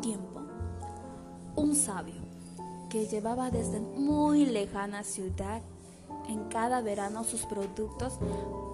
[0.00, 0.40] un tiempo,
[1.56, 2.22] un sabio
[2.88, 5.60] que llevaba desde muy lejana ciudad
[6.28, 8.14] en cada verano sus productos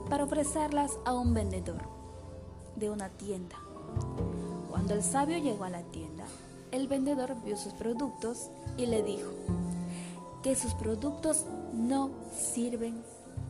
[0.09, 1.83] para ofrecerlas a un vendedor
[2.77, 3.57] de una tienda.
[4.70, 6.25] Cuando el sabio llegó a la tienda,
[6.70, 9.30] el vendedor vio sus productos y le dijo
[10.43, 13.02] que sus productos no sirven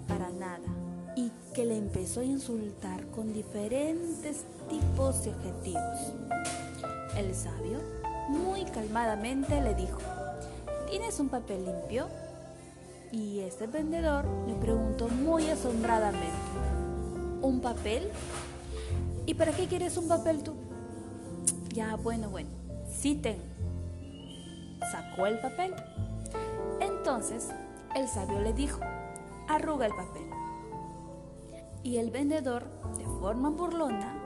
[0.08, 0.66] para nada
[1.14, 6.55] y que le empezó a insultar con diferentes tipos de objetivos.
[7.16, 7.80] El sabio,
[8.28, 9.98] muy calmadamente, le dijo,
[10.90, 12.08] ¿tienes un papel limpio?
[13.10, 16.26] Y este vendedor le preguntó muy asombradamente,
[17.40, 18.10] ¿un papel?
[19.24, 20.54] ¿Y para qué quieres un papel tú?
[21.72, 22.50] Ya, bueno, bueno,
[22.90, 23.42] sí tengo.
[24.92, 25.74] Sacó el papel.
[26.80, 27.48] Entonces
[27.94, 28.80] el sabio le dijo,
[29.48, 30.28] arruga el papel.
[31.82, 32.64] Y el vendedor,
[32.98, 34.22] de forma burlona,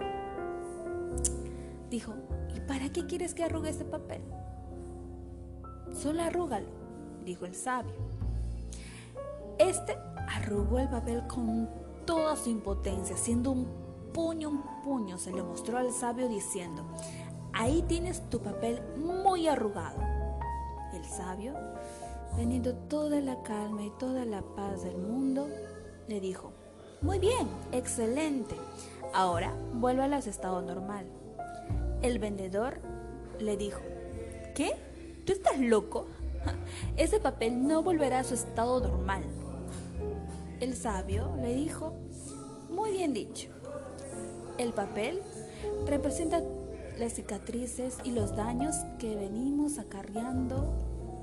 [1.90, 2.14] dijo,
[2.54, 4.22] ¿y para qué quieres que arrugue este papel?
[5.92, 6.68] Solo arrúgalo,
[7.24, 7.94] dijo el sabio.
[9.58, 9.96] Este
[10.28, 11.68] arrugó el papel con
[12.06, 13.66] toda su impotencia, haciendo un
[14.14, 16.84] puño, un puño, se le mostró al sabio diciendo,
[17.52, 20.00] ahí tienes tu papel muy arrugado.
[20.94, 21.54] El sabio,
[22.36, 25.48] teniendo toda la calma y toda la paz del mundo,
[26.08, 26.52] le dijo,
[27.02, 28.56] muy bien, excelente,
[29.12, 31.06] ahora vuelve a su estado normal.
[32.02, 32.80] El vendedor
[33.38, 33.80] le dijo,
[34.54, 34.72] ¿qué?
[35.26, 36.06] ¿Tú estás loco?
[36.96, 39.22] Ese papel no volverá a su estado normal.
[40.60, 41.94] El sabio le dijo,
[42.70, 43.50] muy bien dicho.
[44.58, 45.20] El papel
[45.86, 46.42] representa
[46.98, 50.74] las cicatrices y los daños que venimos acarreando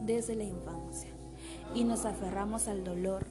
[0.02, 1.10] desde la infancia
[1.76, 3.26] y nos aferramos al dolor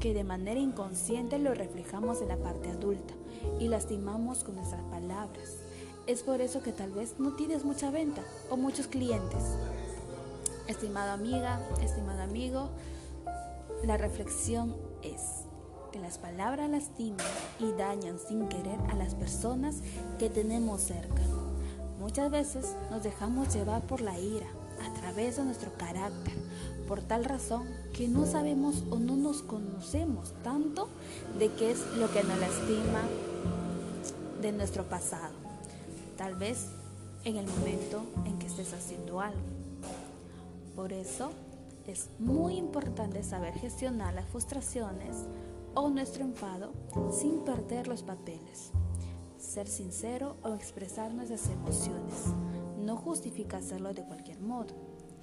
[0.00, 3.14] que de manera inconsciente lo reflejamos en la parte adulta
[3.58, 5.58] y lastimamos con nuestras palabras.
[6.06, 9.42] Es por eso que tal vez no tienes mucha venta o muchos clientes.
[10.68, 12.68] Estimada amiga, estimado amigo,
[13.84, 15.20] la reflexión es
[15.90, 17.26] que las palabras lastiman
[17.58, 19.82] y dañan sin querer a las personas
[20.20, 21.22] que tenemos cerca.
[21.98, 24.46] Muchas veces nos dejamos llevar por la ira
[24.84, 26.34] a través de nuestro carácter,
[26.86, 30.88] por tal razón que no sabemos o no nos conocemos tanto
[31.36, 33.02] de qué es lo que nos lastima
[34.40, 35.45] de nuestro pasado.
[36.16, 36.68] Tal vez
[37.24, 39.40] en el momento en que estés haciendo algo.
[40.74, 41.30] Por eso
[41.86, 45.24] es muy importante saber gestionar las frustraciones
[45.74, 46.72] o nuestro enfado
[47.12, 48.70] sin perder los papeles.
[49.38, 52.14] Ser sincero o expresar nuestras emociones
[52.78, 54.74] no justifica hacerlo de cualquier modo.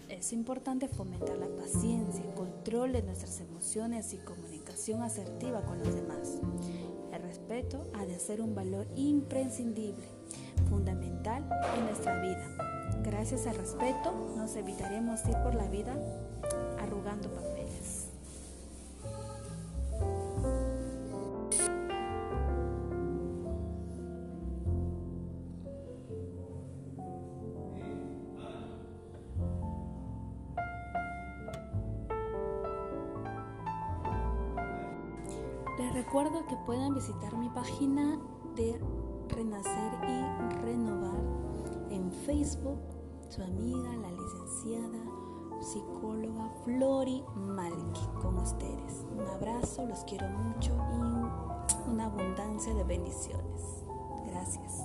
[0.10, 6.40] Es importante fomentar la paciencia, control de nuestras emociones y comunicación asertiva con los demás.
[7.12, 10.08] El respeto ha de ser un valor imprescindible,
[10.74, 11.48] fundamental
[11.78, 12.44] en nuestra vida.
[13.04, 15.94] Gracias al respeto nos evitaremos ir por la vida
[16.82, 18.10] arrugando papeles.
[35.78, 38.20] Les recuerdo que pueden visitar mi página
[38.56, 38.80] de
[39.36, 41.20] Renacer y Renovar
[41.90, 42.80] en Facebook,
[43.30, 45.00] su amiga, la licenciada
[45.62, 49.06] psicóloga Flori Malki con ustedes.
[49.12, 53.84] Un abrazo, los quiero mucho y una abundancia de bendiciones.
[54.28, 54.84] Gracias.